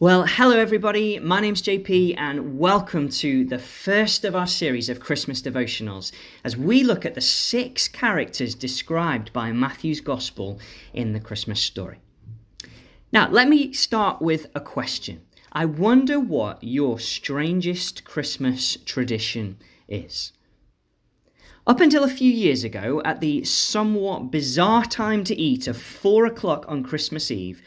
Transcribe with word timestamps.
Well, 0.00 0.26
hello 0.26 0.56
everybody. 0.56 1.18
My 1.18 1.40
name's 1.40 1.60
JP 1.60 2.14
and 2.18 2.56
welcome 2.56 3.08
to 3.08 3.44
the 3.44 3.58
first 3.58 4.24
of 4.24 4.36
our 4.36 4.46
series 4.46 4.88
of 4.88 5.00
Christmas 5.00 5.42
devotionals 5.42 6.12
as 6.44 6.56
we 6.56 6.84
look 6.84 7.04
at 7.04 7.16
the 7.16 7.20
six 7.20 7.88
characters 7.88 8.54
described 8.54 9.32
by 9.32 9.50
Matthew's 9.50 10.00
Gospel 10.00 10.60
in 10.94 11.14
the 11.14 11.18
Christmas 11.18 11.60
story. 11.60 11.98
Now, 13.10 13.28
let 13.28 13.48
me 13.48 13.72
start 13.72 14.22
with 14.22 14.46
a 14.54 14.60
question. 14.60 15.22
I 15.50 15.64
wonder 15.64 16.20
what 16.20 16.62
your 16.62 17.00
strangest 17.00 18.04
Christmas 18.04 18.78
tradition 18.84 19.58
is. 19.88 20.32
Up 21.66 21.80
until 21.80 22.04
a 22.04 22.08
few 22.08 22.30
years 22.30 22.62
ago, 22.62 23.02
at 23.04 23.18
the 23.18 23.42
somewhat 23.42 24.30
bizarre 24.30 24.84
time 24.84 25.24
to 25.24 25.34
eat 25.36 25.66
of 25.66 25.76
four 25.76 26.24
o'clock 26.24 26.64
on 26.68 26.84
Christmas 26.84 27.32
Eve, 27.32 27.62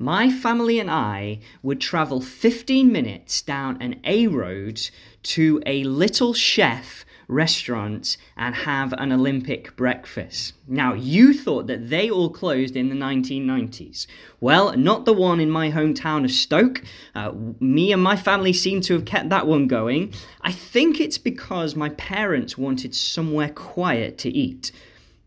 my 0.00 0.30
family 0.30 0.80
and 0.80 0.90
I 0.90 1.40
would 1.62 1.78
travel 1.78 2.22
15 2.22 2.90
minutes 2.90 3.42
down 3.42 3.80
an 3.82 4.00
A 4.04 4.28
road 4.28 4.80
to 5.24 5.62
a 5.66 5.84
little 5.84 6.32
chef 6.32 7.04
restaurant 7.28 8.16
and 8.34 8.54
have 8.54 8.94
an 8.94 9.12
Olympic 9.12 9.76
breakfast. 9.76 10.54
Now, 10.66 10.94
you 10.94 11.34
thought 11.34 11.66
that 11.66 11.90
they 11.90 12.08
all 12.08 12.30
closed 12.30 12.76
in 12.76 12.88
the 12.88 12.94
1990s. 12.94 14.06
Well, 14.40 14.74
not 14.74 15.04
the 15.04 15.12
one 15.12 15.38
in 15.38 15.50
my 15.50 15.70
hometown 15.70 16.24
of 16.24 16.30
Stoke. 16.30 16.82
Uh, 17.14 17.32
me 17.60 17.92
and 17.92 18.02
my 18.02 18.16
family 18.16 18.54
seem 18.54 18.80
to 18.82 18.94
have 18.94 19.04
kept 19.04 19.28
that 19.28 19.46
one 19.46 19.68
going. 19.68 20.14
I 20.40 20.50
think 20.50 20.98
it's 20.98 21.18
because 21.18 21.76
my 21.76 21.90
parents 21.90 22.56
wanted 22.56 22.94
somewhere 22.94 23.50
quiet 23.50 24.16
to 24.18 24.30
eat. 24.30 24.72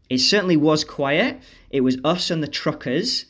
It 0.09 0.17
certainly 0.17 0.57
was 0.57 0.83
quiet. 0.83 1.41
It 1.69 1.81
was 1.81 1.97
us 2.03 2.31
and 2.31 2.41
the 2.41 2.47
truckers. 2.47 3.25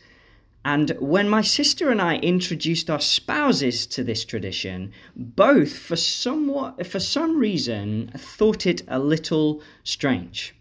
And 0.66 0.92
when 1.00 1.28
my 1.28 1.42
sister 1.42 1.90
and 1.90 2.02
I 2.02 2.18
introduced 2.18 2.90
our 2.90 3.02
spouses 3.02 3.86
to 3.88 4.04
this 4.04 4.24
tradition, 4.24 4.94
both 5.16 5.78
for 5.78 5.98
somewhat 5.98 6.86
for 6.88 7.00
some 7.00 7.38
reason 7.38 8.12
thought 8.16 8.66
it 8.66 8.82
a 8.88 9.00
little 9.00 9.62
strange. 9.84 10.56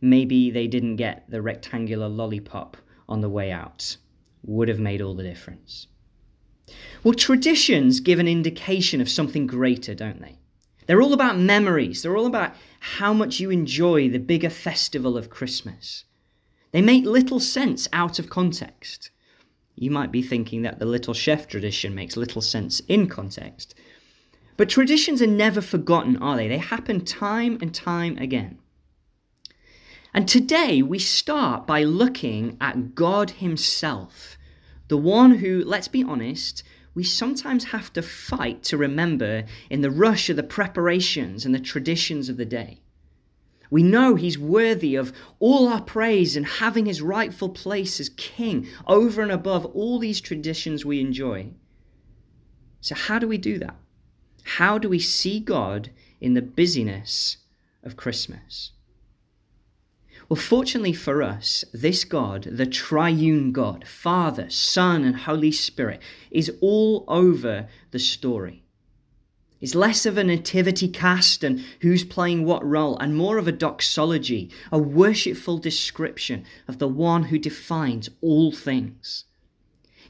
Maybe 0.00 0.50
they 0.50 0.68
didn't 0.68 0.96
get 0.96 1.28
the 1.28 1.42
rectangular 1.42 2.08
lollipop 2.08 2.76
on 3.08 3.20
the 3.20 3.28
way 3.28 3.50
out. 3.50 3.96
Would 4.44 4.68
have 4.68 4.78
made 4.78 5.02
all 5.02 5.14
the 5.14 5.24
difference. 5.24 5.88
Well, 7.02 7.14
traditions 7.14 7.98
give 7.98 8.20
an 8.20 8.28
indication 8.28 9.00
of 9.00 9.10
something 9.10 9.48
greater, 9.48 9.94
don't 9.94 10.22
they? 10.22 10.38
They're 10.86 11.02
all 11.02 11.12
about 11.12 11.38
memories. 11.38 12.02
They're 12.02 12.16
all 12.16 12.26
about 12.26 12.54
how 12.78 13.12
much 13.12 13.40
you 13.40 13.50
enjoy 13.50 14.08
the 14.08 14.18
bigger 14.18 14.48
festival 14.48 15.18
of 15.18 15.28
Christmas. 15.28 16.04
They 16.70 16.80
make 16.80 17.04
little 17.04 17.40
sense 17.40 17.88
out 17.92 18.20
of 18.20 18.30
context 18.30 19.10
you 19.74 19.90
might 19.90 20.12
be 20.12 20.22
thinking 20.22 20.62
that 20.62 20.78
the 20.78 20.86
little 20.86 21.14
chef 21.14 21.46
tradition 21.48 21.94
makes 21.94 22.16
little 22.16 22.42
sense 22.42 22.80
in 22.88 23.08
context. 23.08 23.74
But 24.56 24.68
traditions 24.68 25.22
are 25.22 25.26
never 25.26 25.60
forgotten, 25.60 26.16
are 26.18 26.36
they? 26.36 26.48
They 26.48 26.58
happen 26.58 27.04
time 27.04 27.58
and 27.62 27.74
time 27.74 28.18
again. 28.18 28.58
And 30.12 30.28
today 30.28 30.82
we 30.82 30.98
start 30.98 31.66
by 31.66 31.84
looking 31.84 32.56
at 32.60 32.94
God 32.94 33.30
Himself, 33.30 34.36
the 34.88 34.96
one 34.96 35.36
who, 35.36 35.64
let's 35.64 35.88
be 35.88 36.02
honest, 36.02 36.62
we 36.94 37.04
sometimes 37.04 37.64
have 37.64 37.92
to 37.92 38.02
fight 38.02 38.62
to 38.64 38.76
remember 38.76 39.44
in 39.70 39.80
the 39.80 39.90
rush 39.90 40.28
of 40.28 40.36
the 40.36 40.42
preparations 40.42 41.46
and 41.46 41.54
the 41.54 41.60
traditions 41.60 42.28
of 42.28 42.36
the 42.36 42.44
day. 42.44 42.80
We 43.70 43.82
know 43.84 44.16
he's 44.16 44.38
worthy 44.38 44.96
of 44.96 45.12
all 45.38 45.68
our 45.68 45.80
praise 45.80 46.36
and 46.36 46.44
having 46.44 46.86
his 46.86 47.00
rightful 47.00 47.50
place 47.50 48.00
as 48.00 48.08
king 48.08 48.66
over 48.86 49.22
and 49.22 49.30
above 49.30 49.64
all 49.66 49.98
these 49.98 50.20
traditions 50.20 50.84
we 50.84 51.00
enjoy. 51.00 51.50
So, 52.80 52.94
how 52.94 53.18
do 53.18 53.28
we 53.28 53.38
do 53.38 53.58
that? 53.58 53.76
How 54.42 54.78
do 54.78 54.88
we 54.88 54.98
see 54.98 55.38
God 55.38 55.90
in 56.20 56.34
the 56.34 56.42
busyness 56.42 57.36
of 57.84 57.96
Christmas? 57.96 58.72
Well, 60.28 60.40
fortunately 60.40 60.92
for 60.92 61.22
us, 61.22 61.64
this 61.72 62.04
God, 62.04 62.44
the 62.44 62.66
triune 62.66 63.50
God, 63.50 63.86
Father, 63.86 64.48
Son, 64.48 65.04
and 65.04 65.16
Holy 65.16 65.50
Spirit, 65.50 66.00
is 66.30 66.52
all 66.60 67.04
over 67.08 67.68
the 67.90 67.98
story. 67.98 68.64
It's 69.60 69.74
less 69.74 70.06
of 70.06 70.16
a 70.16 70.24
nativity 70.24 70.88
cast 70.88 71.44
and 71.44 71.62
who's 71.80 72.02
playing 72.02 72.44
what 72.44 72.66
role, 72.66 72.96
and 72.98 73.14
more 73.14 73.36
of 73.36 73.46
a 73.46 73.52
doxology, 73.52 74.50
a 74.72 74.78
worshipful 74.78 75.58
description 75.58 76.44
of 76.66 76.78
the 76.78 76.88
one 76.88 77.24
who 77.24 77.38
defines 77.38 78.08
all 78.22 78.52
things. 78.52 79.24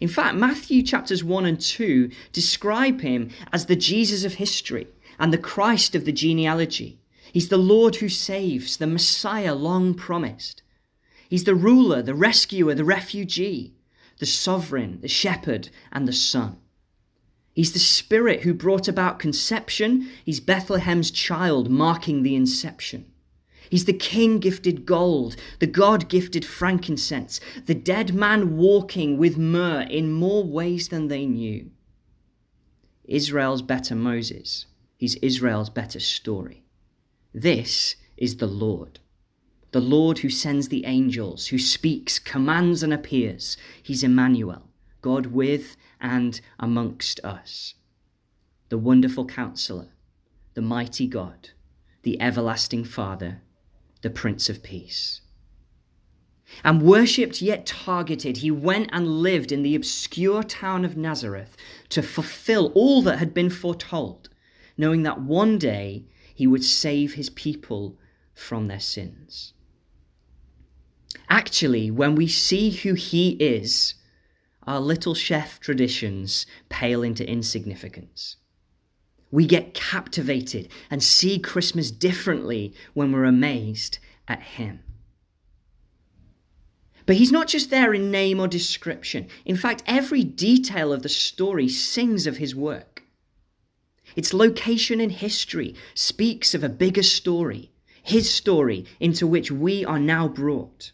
In 0.01 0.09
fact, 0.09 0.37
Matthew 0.37 0.83
chapters 0.83 1.25
1 1.25 1.47
and 1.47 1.61
2 1.61 2.11
describe 2.33 3.01
him 3.01 3.31
as 3.53 3.67
the 3.67 3.77
Jesus 3.77 4.25
of 4.25 4.35
history 4.35 4.87
and 5.19 5.33
the 5.33 5.39
Christ 5.39 5.95
of 5.95 6.05
the 6.05 6.13
genealogy. 6.13 7.01
He's 7.33 7.49
the 7.49 7.59
Lord 7.59 7.97
who 7.97 8.09
saves, 8.09 8.77
the 8.77 8.87
Messiah 8.87 9.55
long 9.55 9.95
promised. 9.95 10.63
He's 11.29 11.45
the 11.45 11.55
ruler, 11.55 12.03
the 12.03 12.15
rescuer, 12.15 12.75
the 12.75 12.85
refugee, 12.85 13.75
the 14.19 14.27
sovereign, 14.27 15.01
the 15.01 15.09
shepherd, 15.09 15.71
and 15.93 16.09
the 16.09 16.13
son. 16.13 16.57
He's 17.53 17.73
the 17.73 17.79
Spirit 17.79 18.43
who 18.43 18.55
brought 18.55 18.89
about 18.89 19.19
conception. 19.19 20.09
He's 20.25 20.41
Bethlehem's 20.41 21.11
child, 21.11 21.71
marking 21.71 22.23
the 22.23 22.35
inception. 22.35 23.07
He's 23.69 23.85
the 23.85 23.93
king 23.93 24.41
gifted 24.41 24.85
gold, 24.85 25.37
the 25.61 25.67
God 25.67 26.09
gifted 26.09 26.45
frankincense, 26.45 27.41
the 27.67 27.75
dead 27.75 28.13
man 28.15 28.57
walking 28.57 29.17
with 29.17 29.39
myrrh 29.39 29.83
in 29.83 30.13
more 30.13 30.43
ways 30.43 30.89
than 30.89 31.09
they 31.09 31.25
knew. 31.25 31.71
Israel's 33.05 33.63
better 33.63 33.95
Moses. 33.95 34.67
He's 34.97 35.15
Israel's 35.17 35.71
better 35.71 36.01
story. 36.01 36.65
This 37.33 37.95
is 38.17 38.37
the 38.37 38.47
Lord. 38.47 38.99
The 39.73 39.81
Lord 39.81 40.19
who 40.19 40.31
sends 40.31 40.69
the 40.69 40.85
angels, 40.85 41.49
who 41.49 41.59
speaks, 41.59 42.19
commands, 42.19 42.83
and 42.83 42.93
appears. 42.93 43.57
He's 43.81 44.03
Emmanuel, 44.03 44.69
God 45.01 45.27
with 45.27 45.77
and 46.01 46.41
amongst 46.59 47.21
us. 47.25 47.75
The 48.69 48.79
wonderful 48.79 49.27
counselor, 49.27 49.89
the 50.55 50.63
mighty 50.63 51.07
God, 51.07 51.51
the 52.03 52.21
everlasting 52.21 52.85
Father, 52.85 53.43
the 54.03 54.11
Prince 54.11 54.49
of 54.49 54.63
Peace. 54.63 55.21
And 56.65 56.83
worshipped 56.83 57.41
yet 57.41 57.67
targeted, 57.67 58.39
he 58.39 58.51
went 58.51 58.91
and 58.93 59.21
lived 59.23 59.53
in 59.53 59.63
the 59.63 59.77
obscure 59.77 60.43
town 60.43 60.85
of 60.85 60.97
Nazareth 60.97 61.57
to 61.91 62.03
fulfill 62.03 62.73
all 62.75 63.03
that 63.03 63.19
had 63.19 63.33
been 63.33 63.51
foretold, 63.51 64.29
knowing 64.77 65.03
that 65.05 65.21
one 65.21 65.59
day 65.59 66.07
he 66.35 66.47
would 66.47 66.65
save 66.65 67.15
his 67.15 67.31
people 67.31 67.99
from 68.35 68.67
their 68.67 68.81
sins. 68.81 69.53
Actually, 71.29 71.91
when 71.91 72.15
we 72.15 72.27
see 72.27 72.71
who 72.71 72.95
he 72.95 73.31
is, 73.33 73.95
our 74.71 74.79
little 74.79 75.15
chef 75.17 75.59
traditions 75.59 76.47
pale 76.69 77.03
into 77.03 77.29
insignificance. 77.29 78.37
We 79.33 79.45
get 79.45 79.75
captivated 79.75 80.69
and 80.89 81.03
see 81.03 81.41
Christmas 81.41 81.91
differently 81.91 82.73
when 82.95 83.11
we're 83.11 83.25
amazed 83.25 83.99
at 84.29 84.41
Him. 84.41 84.85
But 87.05 87.17
He's 87.17 87.33
not 87.33 87.49
just 87.49 87.71
there 87.71 87.93
in 87.93 88.13
name 88.13 88.39
or 88.39 88.47
description. 88.47 89.27
In 89.45 89.57
fact, 89.57 89.83
every 89.89 90.23
detail 90.23 90.93
of 90.93 91.03
the 91.03 91.09
story 91.09 91.69
sings 91.69 92.29
of 92.29 92.37
His 92.37 92.55
work. 92.55 93.03
Its 94.15 94.33
location 94.33 95.01
in 95.01 95.11
history 95.11 95.75
speaks 95.95 96.55
of 96.55 96.63
a 96.63 96.69
bigger 96.69 97.03
story, 97.03 97.73
His 98.05 98.33
story 98.33 98.85
into 99.01 99.27
which 99.27 99.51
we 99.51 99.85
are 99.85 99.99
now 99.99 100.29
brought. 100.29 100.93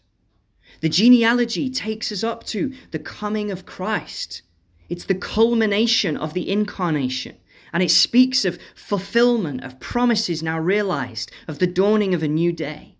The 0.81 0.89
genealogy 0.89 1.69
takes 1.69 2.11
us 2.11 2.23
up 2.23 2.43
to 2.47 2.73
the 2.91 2.99
coming 2.99 3.51
of 3.51 3.65
Christ. 3.65 4.41
It's 4.89 5.05
the 5.05 5.15
culmination 5.15 6.15
of 6.15 6.33
the 6.33 6.49
incarnation. 6.49 7.37
And 7.73 7.83
it 7.83 7.91
speaks 7.91 8.45
of 8.45 8.59
fulfillment 8.75 9.63
of 9.63 9.79
promises 9.79 10.41
now 10.41 10.59
realized, 10.59 11.31
of 11.47 11.59
the 11.59 11.67
dawning 11.67 12.13
of 12.13 12.23
a 12.23 12.27
new 12.27 12.51
day. 12.51 12.95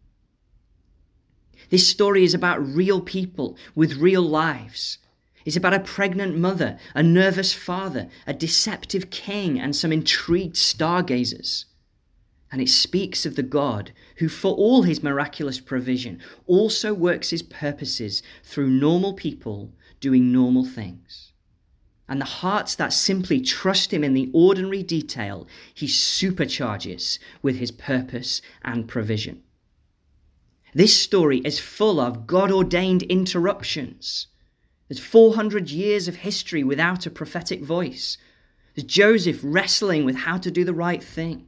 This 1.70 1.88
story 1.88 2.24
is 2.24 2.34
about 2.34 2.66
real 2.66 3.02
people 3.02 3.58
with 3.76 3.98
real 3.98 4.22
lives. 4.22 5.00
It's 5.46 5.56
about 5.56 5.74
a 5.74 5.80
pregnant 5.80 6.38
mother, 6.38 6.78
a 6.94 7.02
nervous 7.02 7.54
father, 7.54 8.10
a 8.26 8.34
deceptive 8.34 9.10
king, 9.10 9.60
and 9.60 9.76
some 9.76 9.94
intrigued 9.94 10.58
stargazers. 10.58 11.66
And 12.52 12.62
it 12.62 12.70
speaks 12.70 13.26
of 13.26 13.36
the 13.36 13.44
God 13.44 13.92
who, 14.18 14.30
for 14.30 14.56
all 14.56 14.84
his 14.84 15.04
miraculous 15.04 15.60
provision, 15.60 16.20
also 16.46 16.94
works 16.94 17.30
his 17.30 17.44
purposes 17.44 18.24
through 18.44 18.70
normal 18.70 19.14
people 19.14 19.74
doing 20.00 20.32
normal 20.32 20.64
things. 20.64 21.34
And 22.08 22.22
the 22.22 22.26
hearts 22.26 22.74
that 22.76 22.94
simply 22.94 23.42
trust 23.42 23.94
him 23.94 24.04
in 24.04 24.14
the 24.14 24.30
ordinary 24.34 24.82
detail, 24.82 25.46
he 25.74 25.88
supercharges 25.88 27.20
with 27.42 27.58
his 27.58 27.72
purpose 27.72 28.42
and 28.64 28.88
provision. 28.88 29.44
This 30.74 30.98
story 30.98 31.40
is 31.40 31.60
full 31.60 32.00
of 32.00 32.28
God 32.28 32.52
ordained 32.52 33.04
interruptions. 33.04 34.28
There's 34.88 35.00
400 35.00 35.70
years 35.70 36.08
of 36.08 36.18
history 36.18 36.64
without 36.64 37.06
a 37.06 37.12
prophetic 37.12 37.62
voice. 37.62 38.18
There's 38.74 38.86
Joseph 38.86 39.40
wrestling 39.44 40.06
with 40.06 40.18
how 40.18 40.38
to 40.38 40.52
do 40.52 40.64
the 40.64 40.74
right 40.74 41.04
thing. 41.04 41.48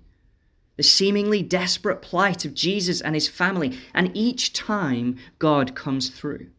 The 0.80 0.84
seemingly 0.84 1.44
desperate 1.44 2.02
plight 2.02 2.46
of 2.46 2.54
Jesus 2.54 3.02
and 3.02 3.14
his 3.14 3.28
family, 3.28 3.78
and 3.94 4.16
each 4.16 4.54
time 4.54 5.18
God 5.38 5.76
comes 5.76 6.10
through. 6.10 6.52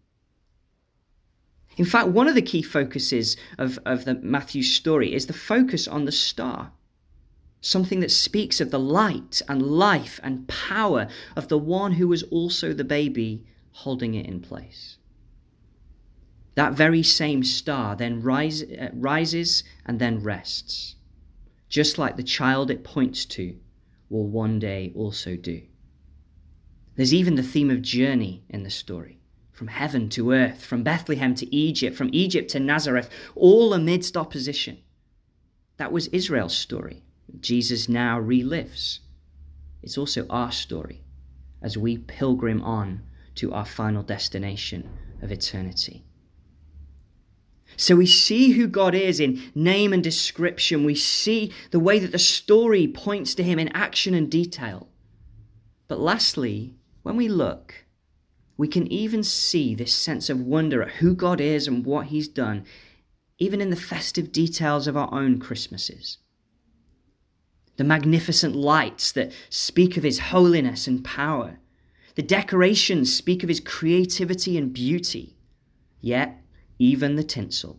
In 1.78 1.86
fact, 1.86 2.08
one 2.08 2.28
of 2.28 2.34
the 2.34 2.42
key 2.42 2.60
focuses 2.60 3.38
of, 3.56 3.78
of 3.86 4.04
the 4.04 4.16
Matthew 4.16 4.62
story 4.62 5.14
is 5.14 5.24
the 5.24 5.32
focus 5.32 5.88
on 5.88 6.04
the 6.04 6.12
star. 6.12 6.72
Something 7.62 8.00
that 8.00 8.10
speaks 8.10 8.60
of 8.60 8.70
the 8.70 8.78
light 8.78 9.40
and 9.48 9.62
life 9.62 10.20
and 10.22 10.46
power 10.46 11.08
of 11.34 11.48
the 11.48 11.56
one 11.56 11.92
who 11.92 12.06
was 12.06 12.22
also 12.24 12.74
the 12.74 12.84
baby 12.84 13.46
holding 13.72 14.12
it 14.12 14.26
in 14.26 14.40
place. 14.40 14.98
That 16.56 16.74
very 16.74 17.02
same 17.02 17.42
star 17.42 17.96
then 17.96 18.20
rise, 18.20 18.64
uh, 18.64 18.90
rises 18.92 19.64
and 19.86 19.98
then 19.98 20.22
rests, 20.22 20.96
just 21.70 21.96
like 21.96 22.18
the 22.18 22.22
child 22.22 22.70
it 22.70 22.84
points 22.84 23.24
to 23.24 23.56
will 24.10 24.26
one 24.26 24.58
day 24.58 24.92
also 24.94 25.36
do. 25.36 25.62
There's 26.96 27.14
even 27.14 27.36
the 27.36 27.42
theme 27.42 27.70
of 27.70 27.80
journey 27.80 28.44
in 28.50 28.62
the 28.62 28.70
story 28.70 29.16
from 29.52 29.68
heaven 29.68 30.08
to 30.08 30.32
earth, 30.32 30.64
from 30.64 30.82
Bethlehem 30.82 31.34
to 31.34 31.54
Egypt, 31.54 31.94
from 31.94 32.08
Egypt 32.14 32.50
to 32.50 32.58
Nazareth, 32.58 33.10
all 33.34 33.74
amidst 33.74 34.16
opposition. 34.16 34.78
That 35.76 35.92
was 35.92 36.06
Israel's 36.08 36.56
story. 36.56 37.02
Jesus 37.40 37.86
now 37.86 38.18
relives. 38.18 39.00
It's 39.82 39.98
also 39.98 40.26
our 40.30 40.50
story 40.50 41.02
as 41.60 41.76
we 41.76 41.98
pilgrim 41.98 42.62
on 42.62 43.02
to 43.34 43.52
our 43.52 43.66
final 43.66 44.02
destination 44.02 44.88
of 45.20 45.30
eternity. 45.30 46.04
So 47.76 47.96
we 47.96 48.06
see 48.06 48.52
who 48.52 48.66
God 48.66 48.94
is 48.94 49.20
in 49.20 49.40
name 49.54 49.92
and 49.92 50.02
description. 50.02 50.84
We 50.84 50.94
see 50.94 51.52
the 51.70 51.80
way 51.80 51.98
that 51.98 52.12
the 52.12 52.18
story 52.18 52.86
points 52.86 53.34
to 53.36 53.42
him 53.42 53.58
in 53.58 53.68
action 53.68 54.14
and 54.14 54.30
detail. 54.30 54.88
But 55.88 56.00
lastly, 56.00 56.74
when 57.02 57.16
we 57.16 57.28
look, 57.28 57.86
we 58.56 58.68
can 58.68 58.86
even 58.92 59.22
see 59.22 59.74
this 59.74 59.94
sense 59.94 60.28
of 60.28 60.38
wonder 60.38 60.82
at 60.82 60.96
who 60.96 61.14
God 61.14 61.40
is 61.40 61.66
and 61.66 61.84
what 61.84 62.08
he's 62.08 62.28
done, 62.28 62.66
even 63.38 63.60
in 63.60 63.70
the 63.70 63.76
festive 63.76 64.32
details 64.32 64.86
of 64.86 64.96
our 64.98 65.12
own 65.12 65.38
Christmases. 65.40 66.18
The 67.78 67.84
magnificent 67.84 68.54
lights 68.54 69.10
that 69.12 69.32
speak 69.48 69.96
of 69.96 70.02
his 70.02 70.18
holiness 70.18 70.86
and 70.86 71.02
power. 71.02 71.58
The 72.16 72.22
decorations 72.22 73.16
speak 73.16 73.42
of 73.42 73.48
his 73.48 73.60
creativity 73.60 74.58
and 74.58 74.74
beauty. 74.74 75.36
Yet, 76.02 76.39
even 76.80 77.14
the 77.14 77.22
tinsel. 77.22 77.78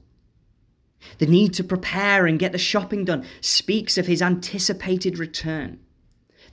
The 1.18 1.26
need 1.26 1.54
to 1.56 1.64
prepare 1.64 2.26
and 2.28 2.40
get 2.40 2.52
the 2.52 2.58
shopping 2.58 3.04
done 3.04 3.26
speaks 3.42 3.98
of 3.98 4.08
his 4.08 4.22
anticipated 4.22 5.18
return. 5.18 5.80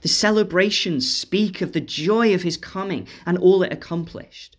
The 0.01 0.07
celebrations 0.07 1.13
speak 1.13 1.61
of 1.61 1.71
the 1.71 1.81
joy 1.81 2.33
of 2.33 2.41
his 2.41 2.57
coming 2.57 3.07
and 3.25 3.37
all 3.37 3.63
it 3.63 3.71
accomplished. 3.71 4.57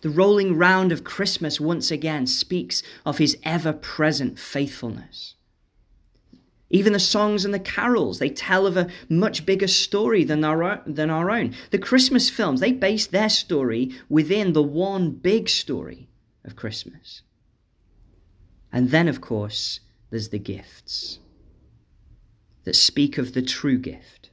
The 0.00 0.10
rolling 0.10 0.56
round 0.56 0.90
of 0.90 1.04
Christmas 1.04 1.60
once 1.60 1.90
again 1.90 2.26
speaks 2.26 2.82
of 3.04 3.18
his 3.18 3.36
ever 3.42 3.72
present 3.72 4.38
faithfulness. 4.38 5.34
Even 6.68 6.92
the 6.92 6.98
songs 6.98 7.44
and 7.44 7.54
the 7.54 7.60
carols, 7.60 8.18
they 8.18 8.28
tell 8.28 8.66
of 8.66 8.76
a 8.76 8.88
much 9.08 9.46
bigger 9.46 9.68
story 9.68 10.24
than 10.24 10.42
our, 10.44 10.82
than 10.86 11.10
our 11.10 11.30
own. 11.30 11.54
The 11.70 11.78
Christmas 11.78 12.28
films, 12.28 12.60
they 12.60 12.72
base 12.72 13.06
their 13.06 13.28
story 13.28 13.92
within 14.08 14.52
the 14.52 14.62
one 14.62 15.10
big 15.10 15.48
story 15.48 16.08
of 16.44 16.56
Christmas. 16.56 17.22
And 18.76 18.90
then, 18.90 19.08
of 19.08 19.22
course, 19.22 19.80
there's 20.10 20.28
the 20.28 20.38
gifts 20.38 21.18
that 22.64 22.76
speak 22.76 23.16
of 23.16 23.32
the 23.32 23.40
true 23.40 23.78
gift, 23.78 24.28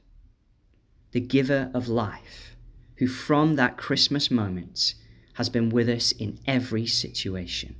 the 1.12 1.20
giver 1.20 1.70
of 1.72 1.88
life, 1.88 2.54
who 2.96 3.06
from 3.06 3.56
that 3.56 3.78
Christmas 3.78 4.30
moment 4.30 4.96
has 5.36 5.48
been 5.48 5.70
with 5.70 5.88
us 5.88 6.12
in 6.12 6.38
every 6.46 6.84
situation. 6.84 7.76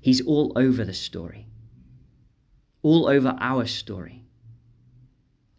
He's 0.00 0.24
all 0.24 0.52
over 0.54 0.84
the 0.84 0.94
story, 0.94 1.48
all 2.82 3.08
over 3.08 3.36
our 3.40 3.66
story, 3.66 4.22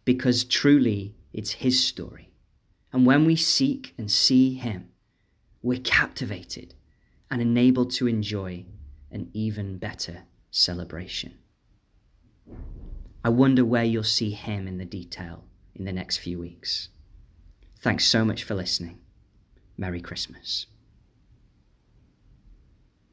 because 0.06 0.44
truly 0.44 1.14
it's 1.30 1.52
His 1.52 1.84
story. 1.84 2.30
And 2.90 3.04
when 3.04 3.26
we 3.26 3.36
seek 3.36 3.92
and 3.98 4.10
see 4.10 4.54
Him, 4.54 4.88
we're 5.60 5.80
captivated 5.80 6.72
and 7.30 7.42
enabled 7.42 7.90
to 7.96 8.06
enjoy 8.06 8.64
an 9.14 9.30
even 9.32 9.78
better 9.78 10.24
celebration. 10.50 11.38
I 13.24 13.30
wonder 13.30 13.64
where 13.64 13.84
you'll 13.84 14.02
see 14.02 14.32
him 14.32 14.68
in 14.68 14.76
the 14.76 14.84
detail 14.84 15.44
in 15.74 15.84
the 15.86 15.92
next 15.92 16.18
few 16.18 16.38
weeks. 16.38 16.90
Thanks 17.80 18.04
so 18.04 18.24
much 18.24 18.44
for 18.44 18.54
listening. 18.54 18.98
Merry 19.78 20.00
Christmas. 20.00 20.66